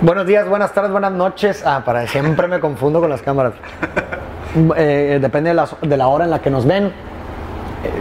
[0.00, 1.62] Buenos días, buenas tardes, buenas noches.
[1.66, 3.52] Ah, para siempre me confundo con las cámaras.
[4.76, 6.84] Eh, depende de la, de la hora en la que nos ven.
[6.84, 6.92] Eh,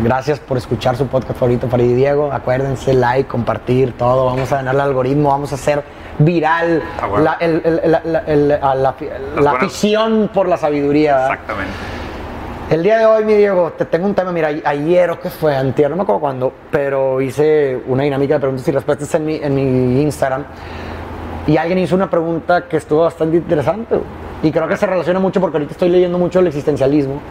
[0.04, 2.32] gracias por escuchar su podcast favorito, Farid y Diego.
[2.32, 4.28] Acuérdense, like, compartir, todo.
[4.28, 5.84] Vamos a ganar el algoritmo, vamos a hacer
[6.20, 7.24] viral Ah, bueno.
[7.26, 8.94] la, el- el- la- la- el- a la- la
[9.42, 11.16] buenas- afición por la sabiduría.
[11.16, 11.32] ¿verdad?
[11.34, 11.72] Exactamente.
[12.74, 14.32] El día de hoy, mi Diego, te tengo un tema.
[14.32, 18.40] Mira, ayer o qué fue, antier, no me acuerdo cuándo, pero hice una dinámica de
[18.40, 20.44] preguntas y respuestas en mi, en mi Instagram.
[21.46, 24.00] Y alguien hizo una pregunta que estuvo bastante interesante.
[24.42, 27.22] Y creo que se relaciona mucho porque ahorita estoy leyendo mucho el existencialismo.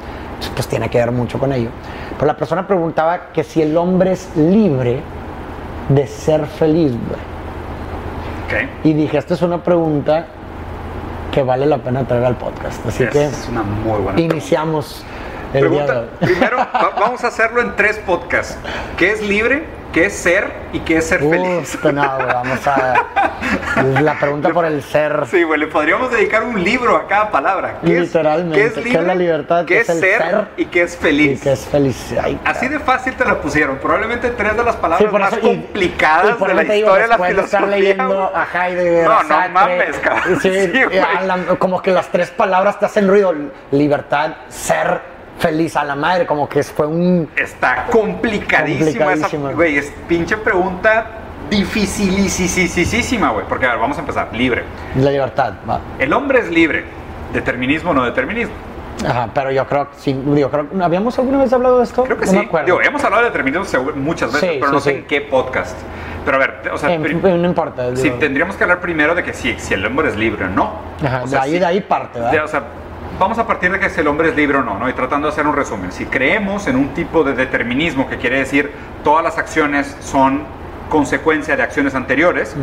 [0.54, 1.70] Pues tiene que ver mucho con ello.
[2.14, 5.00] Pero la persona preguntaba que si el hombre es libre
[5.88, 8.62] de ser feliz, güey.
[8.62, 8.84] Ok.
[8.84, 10.24] Y dije, esta es una pregunta
[11.32, 12.86] que vale la pena traer al podcast.
[12.86, 14.36] Así que una muy buena pregunta.
[15.54, 18.56] El Pregunta, primero, va- vamos a hacerlo en tres podcasts.
[18.96, 19.64] ¿Qué es libre?
[19.92, 20.50] ¿Qué es ser?
[20.72, 21.78] ¿Y qué es ser feliz?
[21.84, 22.94] No, vamos a.
[24.00, 25.24] La pregunta por el ser.
[25.30, 27.76] Sí, güey, le podríamos dedicar un libro a cada palabra.
[27.84, 29.02] ¿Qué es- Literalmente, ¿Qué es ¿qué es libre?
[29.06, 29.64] la libertad?
[29.66, 30.22] ¿Qué ¿Qué es es el ser?
[30.22, 30.44] ser?
[30.56, 31.42] ¿Y qué es Y feliz?
[31.42, 32.14] que es feliz.
[32.22, 33.76] Ay, Así de fácil te lo pusieron.
[33.78, 37.22] Probablemente tres de las palabras más y- complicadas y de la historia de la de
[37.22, 37.66] estar filosofía.
[37.66, 40.40] leyendo a Heidegger, No, no mames, cabrón.
[40.40, 40.80] Sí, Sí,
[41.26, 43.34] la- como que las tres palabras te hacen ruido.
[43.70, 45.00] Libertad, ser,
[45.42, 46.24] feliz a la madre.
[46.26, 47.28] Como que fue un.
[47.36, 49.28] Está complicadísima esa.
[49.36, 51.06] Güey, es pinche pregunta
[51.50, 53.44] dificilísima, güey.
[53.46, 54.28] Porque, a ver, vamos a empezar.
[54.32, 54.62] Libre.
[54.96, 55.80] La libertad, va.
[55.98, 56.84] El hombre es libre.
[57.32, 58.54] Determinismo o no determinismo.
[59.08, 60.12] Ajá, pero yo creo que sí.
[60.12, 62.04] Digo, creo, ¿Habíamos alguna vez hablado de esto?
[62.04, 62.38] Creo que no sí.
[62.38, 62.66] me acuerdo.
[62.66, 63.64] Digo, hemos hablado de determinismo
[63.96, 64.96] muchas veces, Sí, pero sí, no sé sí.
[64.98, 65.76] en qué podcast.
[66.24, 67.96] Pero a ver, o sea, Eh, no importa.
[67.96, 68.16] sí, digo.
[68.16, 70.70] tendríamos que hablar primero de que sí, si el hombre es libre o no.
[71.04, 72.32] Ajá, O sea, de, ahí, de ahí parte, ¿verdad?
[72.32, 72.62] de- o sea,
[73.22, 74.88] vamos a partir de que si el hombre es libre o no, ¿no?
[74.88, 75.92] Y tratando de hacer un resumen.
[75.92, 78.72] Si creemos en un tipo de determinismo que quiere decir
[79.04, 80.42] todas las acciones son
[80.90, 82.56] consecuencia de acciones anteriores,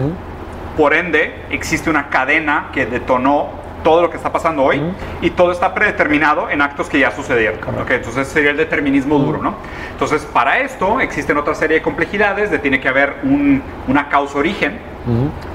[0.78, 4.82] por ende existe una cadena que detonó todo lo que está pasando hoy
[5.22, 7.60] y todo está predeterminado en actos que ya sucedieron.
[7.62, 7.84] Correcto.
[7.84, 7.92] ¿ok?
[7.92, 9.56] Entonces sería el determinismo duro, ¿no?
[9.92, 14.10] Entonces para esto existen otra serie de complejidades, de tiene que haber un- una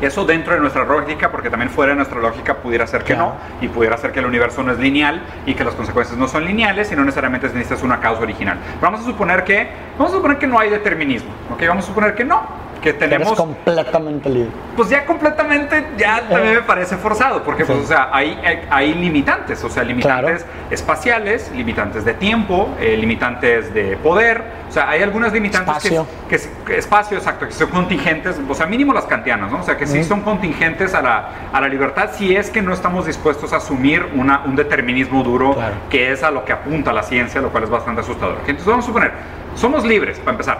[0.00, 3.34] eso dentro de nuestra lógica, porque también fuera de nuestra lógica pudiera ser que Claro.
[3.60, 6.26] no, y pudiera ser que el universo no es lineal y que las consecuencias no
[6.28, 8.58] son lineales y no necesariamente necesitas una causa original.
[8.80, 9.68] Pero vamos a suponer que,
[9.98, 11.62] vamos a suponer que no hay determinismo, ¿ok?
[11.68, 12.42] Vamos a suponer que no,
[12.84, 14.50] que Eres tenemos, completamente libre.
[14.76, 17.84] pues ya completamente, ya también me parece forzado, porque pues, Sí.
[17.84, 20.58] o sea, hay, hay, hay limitantes, o sea, limitantes Claro.
[20.70, 26.06] espaciales, limitantes de tiempo, eh, limitantes de poder, o sea, hay algunas limitantes Espacio.
[26.28, 29.60] que, que, que- espacio, exacto, que son contingentes, o sea, mínimo las kantianas, ¿no?
[29.60, 32.74] O sea, que sí son contingentes a la, a la libertad si es que no
[32.74, 35.74] estamos dispuestos a asumir una, un determinismo duro, Claro.
[35.88, 38.36] que es a lo que apunta la ciencia, lo cual es bastante asustador.
[38.40, 39.12] Entonces vamos a suponer,
[39.54, 40.58] somos libres, para empezar,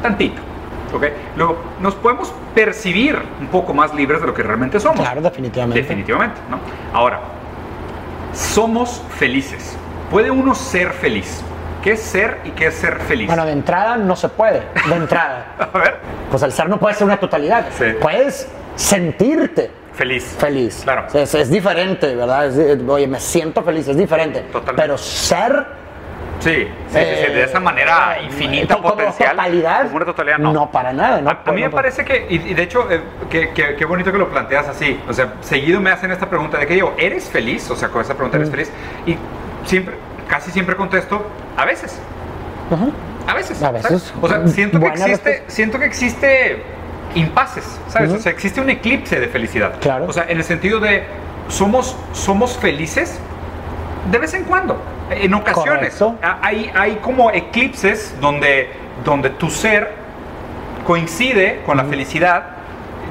[0.00, 0.40] tantito.
[0.92, 1.04] ¿Ok?
[1.36, 5.00] Luego, nos podemos percibir un poco más libres de lo que realmente somos.
[5.00, 5.80] Claro, definitivamente.
[5.80, 6.58] Definitivamente, ¿no?
[6.92, 7.20] Ahora,
[8.32, 9.76] somos felices.
[10.10, 11.42] ¿Puede uno ser feliz?
[11.82, 13.26] ¿Qué es ser y qué es ser feliz?
[13.26, 14.62] Bueno, de entrada no se puede.
[14.88, 15.46] De entrada.
[15.72, 15.96] a ver,
[16.30, 17.66] Pues el ser no puede ser una totalidad.
[17.76, 17.86] Sí.
[18.00, 20.36] Puedes sentirte feliz.
[20.38, 20.80] feliz.
[20.84, 21.06] Claro.
[21.12, 22.46] Es, es diferente, ¿verdad?
[22.46, 24.40] Es oye, me siento feliz, es diferente.
[24.52, 24.80] Totalmente.
[24.82, 25.81] Pero ser.
[26.42, 29.30] Sí, sí, sí, sí, de esa manera eh, infinita como potencial.
[29.30, 29.82] totalidad.
[29.84, 30.70] Como una totalidad, no.
[30.70, 31.20] para nada.
[31.20, 33.76] No, a, a mí me no- parece que, y, y de hecho, eh, que, que-
[33.76, 35.00] qué bonito que lo planteas así.
[35.08, 37.70] O sea, seguido me hacen esta pregunta de que digo, ¿eres feliz?
[37.70, 38.52] O sea, con esa pregunta, ¿eres Mm.
[38.52, 38.72] feliz?
[39.06, 39.16] Y
[39.64, 39.94] siempre,
[40.28, 41.24] casi siempre contesto,
[41.56, 41.98] a veces.
[43.28, 43.62] A veces.
[43.62, 43.86] A veces.
[43.88, 44.12] ¿sabes?
[44.20, 45.44] O sea, siento que, existe, respuesta.
[45.52, 46.62] siento que existe
[47.14, 48.10] impases, ¿sabes?
[48.12, 49.74] O sea, existe un eclipse de felicidad.
[49.80, 50.06] Claro.
[50.08, 51.04] O sea, en el sentido de,
[51.48, 53.20] somos, somos felices
[54.10, 54.80] de vez en cuando,
[55.12, 55.94] en ocasiones.
[55.94, 56.18] Correcto.
[56.22, 58.70] Ah, Hay, hay como eclipses donde,
[59.04, 59.90] donde tu ser
[60.86, 62.44] coincide con la felicidad,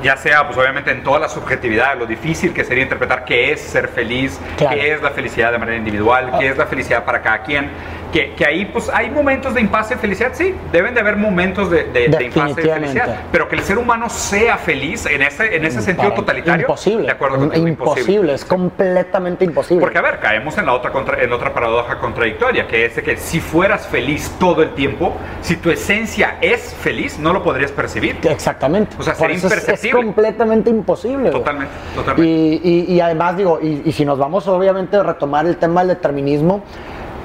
[0.03, 3.62] ya sea, pues obviamente en toda la subjetividad, lo difícil que sería interpretar qué es
[3.62, 4.75] ser feliz, Claro.
[4.75, 6.51] qué es la felicidad de manera individual, qué Ah.
[6.51, 7.69] es la felicidad para cada quien,
[8.12, 11.70] que, que ahí pues hay momentos de impasse de felicidad, sí, deben de haber momentos
[11.70, 15.56] de, de, de impasse de felicidad, pero que el ser humano sea feliz en ese,
[15.56, 17.06] en ese sentido totalitario, Imposible.
[17.06, 18.34] de acuerdo contigo, imposible.
[18.34, 19.81] Es completamente imposible.
[19.81, 22.96] porque a ver, caemos en la otra contra- en la otra paradoja contradictoria, que es
[22.96, 27.44] de que si fueras feliz todo el tiempo, si tu esencia es feliz, no lo
[27.44, 28.18] podrías percibir.
[28.24, 28.96] Exactamente.
[29.00, 30.04] O sea, sería eso es- imperceptible.
[30.04, 31.30] completamente imposible.
[31.31, 32.30] Totalmente, totalmente.
[32.31, 35.81] Y, y- y además digo, y, y si nos vamos obviamente a retomar el tema
[35.81, 36.64] del determinismo,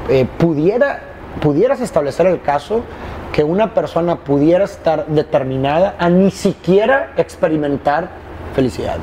[0.08, 1.00] eh, pudiera,
[1.41, 2.82] pudieras establecer el caso
[3.32, 8.08] que una persona pudiera estar determinada a ni siquiera experimentar
[8.55, 8.97] felicidad.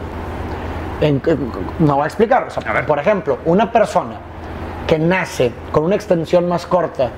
[1.01, 2.45] En- en- me voy a explicar.
[2.47, 4.15] O sea, A por ejemplo, una persona
[4.88, 7.09] que nace con una extensión más corta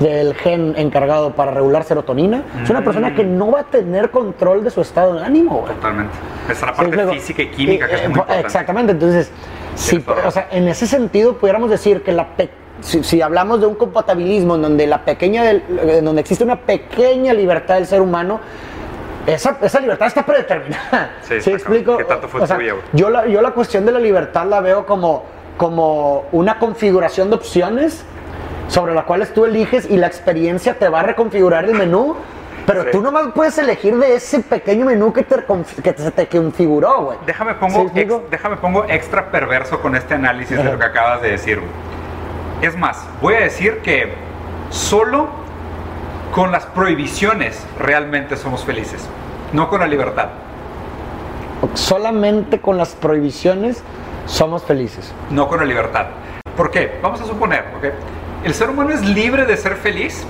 [0.00, 4.62] del gen encargado para regular serotonina, es una persona que no va a tener control
[4.62, 5.60] de su estado de ánimo.
[5.62, 5.74] güey.
[5.74, 6.12] Totalmente.
[6.44, 8.46] Esa es la Sí, parte luego, física y química que eh, es muy eh, importante.
[8.46, 9.30] Exactamente, entonces,
[9.74, 13.66] si, o sea, en ese sentido pudiéramos decir que la pe- si, si hablamos de
[13.66, 18.00] un compatibilismo en donde la pequeña del- en donde existe una pequeña libertad del ser
[18.00, 18.40] humano,
[19.26, 21.10] esa, esa libertad está predeterminada.
[21.22, 21.96] Sí, ¿Sí explico?
[21.98, 22.58] ¿Qué tanto fue O sea,
[22.92, 25.24] yo, la, yo la cuestión de la libertad la veo como,
[25.56, 28.04] como una configuración de opciones
[28.68, 32.16] sobre las cuales tú eliges y la experiencia te va a reconfigurar el menú.
[32.66, 32.88] Pero Sí.
[32.92, 35.36] tú nomás puedes elegir de ese pequeño menú que te,
[35.82, 37.18] que se te configuró, güey.
[37.24, 41.22] Déjame ¿Sí pongo, ex- déjame pongo extra perverso con este análisis de lo que acabas
[41.22, 41.60] de decir.
[41.60, 41.70] güey.
[42.60, 44.12] Es más, voy a decir que
[44.70, 45.28] solo
[46.34, 49.08] con las prohibiciones realmente somos felices,
[49.52, 50.28] no con la libertad.
[51.74, 53.82] Solamente con las prohibiciones
[54.26, 55.12] somos felices.
[55.30, 56.06] no con la libertad.
[56.56, 56.98] ¿Por qué?
[57.00, 57.84] Vamos a suponer, ¿ok?
[58.44, 60.24] El ser humano es libre de ser feliz.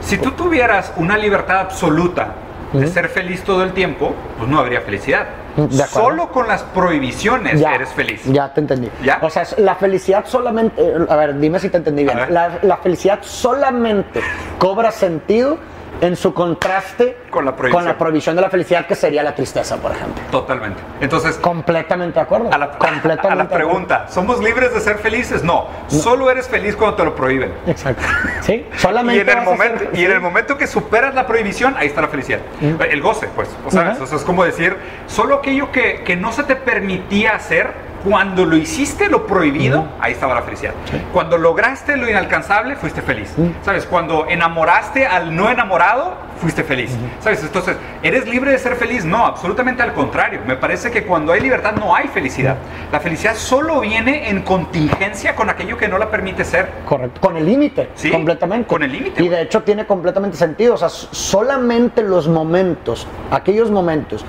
[0.00, 2.34] Si tú tuvieras una libertad absoluta
[2.72, 5.26] de ser feliz todo el tiempo, pues no habría felicidad.
[5.68, 5.84] De.
[5.84, 8.22] Solo con las prohibiciones Ya, eres feliz.
[8.26, 8.88] Ya te entendí.
[9.04, 9.18] ¿Ya?
[9.22, 10.80] O sea, la felicidad solamente.
[10.82, 12.18] eh, A ver, dime si te entendí bien.
[12.32, 14.20] La, la felicidad solamente
[14.58, 15.58] cobra sentido
[16.00, 17.82] en su contraste Con la prohibición.
[17.84, 20.22] con la prohibición de la felicidad, que sería la tristeza, por ejemplo.
[20.30, 20.80] Totalmente.
[21.00, 22.48] Entonces, Completamente de acuerdo.
[22.52, 23.66] a la, Completamente a la de acuerdo.
[23.68, 25.42] pregunta, ¿somos libres de ser felices?
[25.44, 27.52] No, solo eres feliz cuando te lo prohíben.
[27.66, 28.02] Exacto.
[28.40, 29.30] Sí, Y solamente.
[29.30, 32.08] en, el momento, ser- y en el momento que superas la prohibición, ahí está la
[32.08, 32.40] felicidad.
[32.60, 33.48] El goce, pues.
[33.66, 34.76] O sea, es como decir,
[35.06, 37.70] solo aquello que, que no se te permitía hacer,
[38.04, 40.72] cuando lo hiciste, lo prohibido, ahí estaba la felicidad.
[41.12, 43.34] Cuando lograste lo inalcanzable, fuiste feliz.
[43.62, 43.86] ¿Sabes?
[43.86, 46.90] Cuando enamoraste al no enamorado, fuiste feliz.
[47.20, 47.42] ¿Sabes?
[47.42, 49.04] Entonces, ¿eres libre de ser feliz?
[49.04, 50.40] No, absolutamente al contrario.
[50.46, 52.56] Me parece que cuando hay libertad no hay felicidad.
[52.90, 56.68] La felicidad solo viene en contingencia con aquello que no la permite ser.
[56.86, 58.66] Correcto, con el límite, Sí, completamente.
[58.66, 60.74] con el límite, Y de hecho tiene completamente sentido.
[60.74, 64.24] O sea, solamente los momentos, aquellos momentos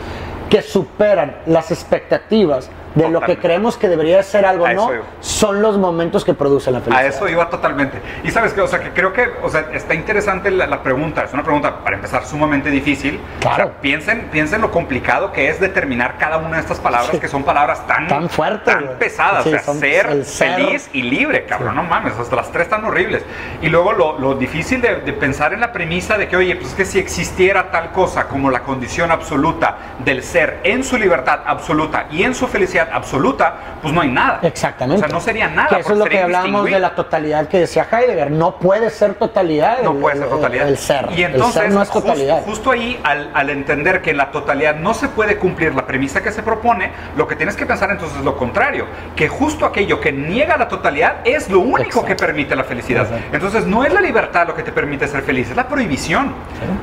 [0.50, 4.90] que superan las expectativas de lo que creemos que debería de ser algo A no,
[5.22, 7.08] son los momentos que producen la A felicidad.
[7.08, 8.00] eso iba totalmente.
[8.24, 11.24] Y sabes que, o sea, que creo que, o sea, está interesante la, la pregunta.
[11.24, 13.20] Es una pregunta, para empezar, sumamente difícil.
[13.40, 13.64] Claro.
[13.66, 17.20] O sea, piensen, piensen lo complicado que es determinar cada una de estas palabras Sí.
[17.20, 19.44] que son palabras tan, Tan fuertes, tan pesadas.
[19.44, 20.56] Sí, o sea, son ser el ser.
[20.56, 21.76] feliz y libre, cabrón.
[21.76, 23.24] No mames, hasta las tres tan horribles.
[23.62, 26.70] Y luego lo, lo difícil de, de pensar en la premisa de que, oye, pues
[26.70, 31.40] es que si existiera tal cosa como la condición absoluta del ser en su libertad
[31.46, 34.39] absoluta y en su felicidad absoluta, pues no hay nada.
[34.44, 35.06] Exactamente.
[35.06, 35.69] O sea, no sería nada.
[35.69, 38.31] Que eso es lo que hablamos de la totalidad que decía Heidegger.
[38.31, 39.80] No puede ser totalidad.
[39.83, 40.68] No el- puede ser el- totalidad.
[40.68, 41.07] El, ser.
[41.16, 42.42] Y entonces, el ser no es jus- totalidad.
[42.44, 46.22] justo ahí, al, al entender que en la totalidad no se puede cumplir la premisa
[46.22, 48.86] que se propone, lo que tienes que pensar entonces es lo contrario,
[49.16, 52.06] que justo aquello que niega la totalidad es lo único Exacto.
[52.07, 53.04] que permite la felicidad.
[53.04, 53.25] Exacto.
[53.36, 56.34] Entonces, no es la libertad lo que te permite ser feliz, es la prohibición.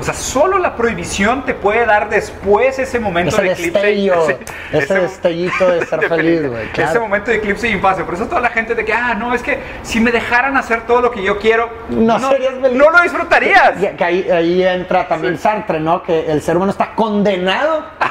[0.01, 3.73] O sea, solo la prohibición te puede dar después ese momento Ese de eclipse.
[3.81, 4.39] destello, ese-
[4.73, 6.91] ese ese- destellito de ser feliz, güey, claro.
[6.91, 8.05] Ese momento de eclipse y impasse.
[8.05, 10.83] Por eso toda la gente de que, ah, no, es que si me dejaran hacer
[10.87, 12.77] todo lo que yo quiero, No serías feliz.
[12.79, 13.73] no lo disfrutarías.
[13.97, 16.03] Que ahí, ahí entra también Sartre, ¿no?
[16.03, 18.08] Que el ser humano está condenado a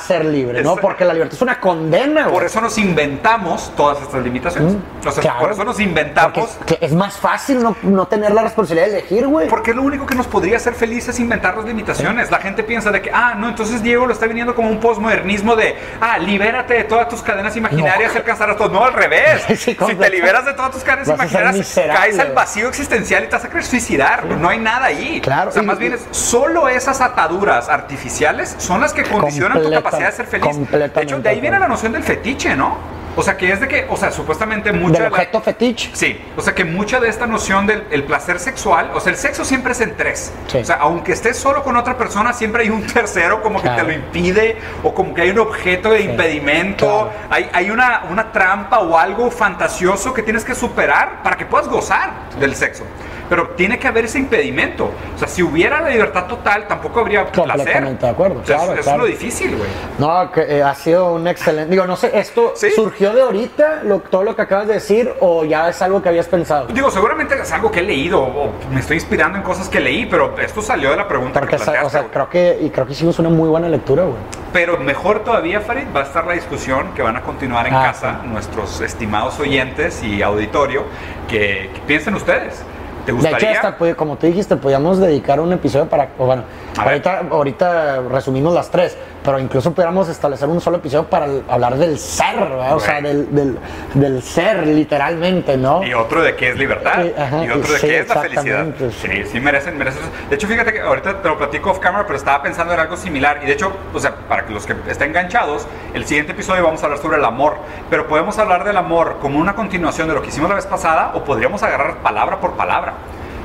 [0.00, 0.76] ser libre, ¿no?
[0.76, 2.34] Porque la libertad es una condena, güey.
[2.34, 4.74] Por eso nos inventamos todas estas limitaciones.
[5.04, 5.40] o sea, Mm, Claro.
[5.40, 6.58] por eso nos inventamos.
[6.80, 9.48] es, más fácil no, no tener la responsabilidad de elegir, güey.
[9.48, 12.30] Porque lo único que nos podría hacer felices es inventarnos limitaciones.
[12.30, 15.56] La gente piensa de que, ah, no, entonces Diego lo está viniendo como un postmodernismo
[15.56, 18.14] de, ah, libérate de todas tus cadenas imaginarias No.
[18.14, 18.68] y alcanzarás todo.
[18.68, 19.42] No, al revés.
[19.58, 23.26] Sí, si te liberas de todas tus cadenas a imaginarias, caes al vacío existencial y
[23.28, 24.24] te vas a querer suicidar.
[24.26, 25.20] No hay nada ahí.
[25.20, 25.50] Claro.
[25.50, 29.62] O sea, Y- más bien es solo esas ataduras artificiales son las que condicionan tu
[29.62, 30.70] Completa- capacidad de ser feliz.
[30.70, 32.98] De hecho, de ahí viene la noción del fetiche, ¿no?
[33.16, 35.90] O sea, que es de que, o sea, supuestamente mucha Del de la- objeto fetiche.
[35.92, 39.18] Sí, o sea que mucha de esta noción del el placer sexual, o sea, el
[39.18, 40.32] sexo siempre es en tres.
[40.46, 40.58] Sí.
[40.58, 43.82] O sea, aunque estés solo con otra persona, siempre hay un tercero como que Claro.
[43.86, 47.10] te lo impide, o como que hay un objeto de Sí, impedimento, claro.
[47.30, 51.66] hay, hay una, una trampa o algo fantasioso que tienes que superar para que puedas
[51.66, 52.84] gozar del sexo.
[53.28, 54.90] Pero tiene que haber ese impedimento.
[55.14, 57.54] O sea, si hubiera la libertad total, tampoco habría placer.
[57.56, 59.68] Completamente de acuerdo, O sea, claro, es lo difícil, güey.
[59.98, 61.70] No, que eh, ha sido un excelente.
[61.70, 62.70] Digo, no sé, ¿esto Sí.
[62.74, 66.08] surgió de ahorita, lo- todo lo que acabas de decir, o ya es algo que
[66.08, 66.66] habías pensado?
[66.68, 70.06] Digo, seguramente es algo que he leído o me estoy inspirando en cosas que leí,
[70.06, 71.86] pero esto salió de la pregunta Porque, que o sea, planteaste.
[71.86, 72.12] o sea, güey.
[72.12, 74.16] creo que, y creo que hicimos una muy buena lectura, güey.
[74.52, 77.82] Pero mejor todavía, Farid, va a estar la discusión que van a continuar en Ah,
[77.92, 80.84] casa nuestros estimados oyentes y auditorio.
[81.28, 82.62] Que, que piensen ustedes.
[83.08, 86.42] ¿Te De hecho, hasta, pues, como tú dijiste, podíamos dedicar un episodio para, bueno.
[86.76, 91.98] Ahorita, ahorita resumimos las tres, pero incluso pudiéramos establecer un solo episodio para hablar del
[91.98, 92.76] ser, ¿verdad?
[92.76, 93.58] o sea, del, del,
[93.94, 95.82] del ser, literalmente, ¿no?
[95.82, 97.02] Y otro de qué es libertad.
[97.02, 98.68] Sí, ajá, y otro de sí, qué es la felicidad.
[98.68, 100.02] exactamente, Sí, sí merecen, merecen.
[100.28, 102.96] De hecho, fíjate que ahorita te lo platico off camera, pero estaba pensando en algo
[102.96, 103.40] similar.
[103.42, 106.86] Y de hecho, o sea, para los que estén enganchados, el siguiente episodio vamos a
[106.86, 107.56] hablar sobre el amor.
[107.90, 111.10] Pero podemos hablar del amor como una continuación de lo que hicimos la vez pasada,
[111.14, 112.92] o podríamos agarrar palabra por palabra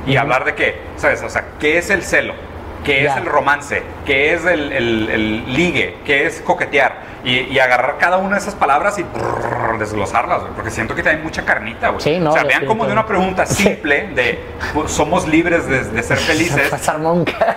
[0.06, 1.22] y hablar de qué, ¿sabes?
[1.22, 2.34] O sea, ¿qué es el celo?
[2.84, 3.82] ¿Qué es el romance?
[4.04, 5.96] ¿Qué es el, el- el ligue?
[6.04, 7.14] ¿Qué es coquetear?
[7.24, 11.08] Y, y agarrar cada una de esas palabras y brrr, desglosarlas, güey, porque siento que
[11.08, 12.00] hay mucha carnita, güey.
[12.02, 14.38] Sí, no, o sea, vean como de una pregunta simple de
[14.74, 17.56] pues, somos libres de, de ser felices, Sarmonca.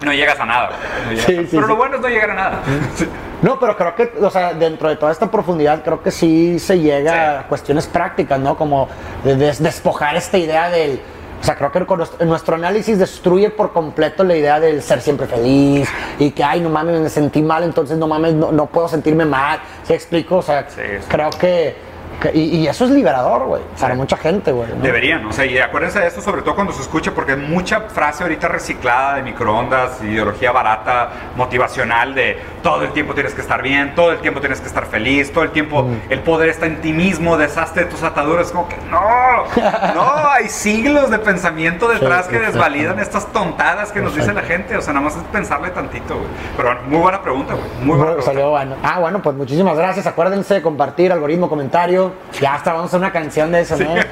[0.00, 0.70] no llegas a nada.
[1.04, 2.60] no llegas Sí, a- sí, Pero lo bueno es no llegar a nada.
[2.96, 3.06] Sí.
[3.42, 6.80] No, pero creo que, o sea, dentro de toda esta profundidad, creo que sí se
[6.80, 8.56] llega a cuestiones prácticas, ¿no?
[8.56, 8.88] Como
[9.22, 11.00] de des- despojar esta idea del.
[11.40, 15.26] O sea, creo que nuestro, nuestro análisis destruye por completo la idea del ser siempre
[15.26, 18.88] feliz y que, ay, no mames, me sentí mal, entonces no mames, no, no puedo
[18.88, 19.60] sentirme mal.
[19.84, 20.36] ¿Sí explico?
[20.38, 21.04] O sea, Sí, sí.
[21.08, 21.87] creo que.
[22.34, 24.68] Y, y eso es liberador, güey, para mucha gente, güey.
[24.70, 24.82] ¿no?
[24.82, 27.80] Deberían, o sea, y acuérdense de esto sobre todo cuando se escuche, porque hay mucha
[27.82, 33.62] frase ahorita reciclada de microondas, ideología barata, motivacional, de todo el tiempo tienes que estar
[33.62, 36.80] bien, todo el tiempo tienes que estar feliz, todo el tiempo el poder está en
[36.80, 39.00] ti mismo, deshazte de tus ataduras, como que no,
[39.94, 44.42] no, hay siglos de pensamiento detrás Sí, que desvalidan estas tontadas que nos dice la
[44.42, 46.26] gente, o sea, nada más es pensarle tantito, güey.
[46.56, 48.48] Pero muy buena pregunta, güey, muy buena Bueno, pregunta.
[48.48, 48.76] bueno.
[48.82, 50.06] Ah, bueno, pues muchísimas gracias.
[50.06, 52.07] Acuérdense de compartir, algoritmo, comentario.
[52.40, 53.94] Ya hasta vamos a una canción de eso, ¿no?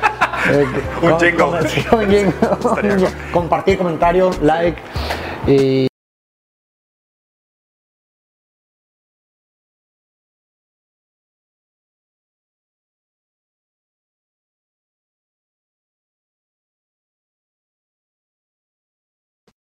[0.49, 0.65] Eh,
[1.03, 1.69] Un jingle.
[1.69, 3.09] sí, un jingle.
[3.33, 4.81] Compartir, comentario, like.
[5.47, 5.89] Y